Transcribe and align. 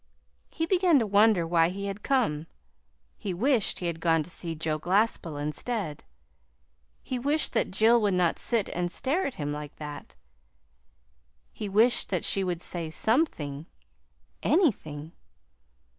He 0.49 0.65
began 0.65 0.97
to 0.97 1.05
wonder 1.05 1.45
why 1.45 1.69
he 1.69 1.85
had 1.85 2.01
come. 2.01 2.47
He 3.19 3.35
wished 3.35 3.77
he 3.77 3.85
had 3.85 3.99
gone 3.99 4.23
to 4.23 4.31
see 4.31 4.55
Joe 4.55 4.79
Glaspell 4.79 5.37
instead. 5.37 6.05
He 7.03 7.19
wished 7.19 7.53
that 7.53 7.69
Jill 7.69 8.01
would 8.01 8.15
not 8.15 8.39
sit 8.39 8.67
and 8.69 8.91
stare 8.91 9.27
at 9.27 9.35
him 9.35 9.53
like 9.53 9.75
that. 9.75 10.15
He 11.53 11.69
wished 11.69 12.09
that 12.09 12.25
she 12.25 12.43
would 12.43 12.61
say 12.63 12.89
something 12.89 13.67
anything. 14.41 15.11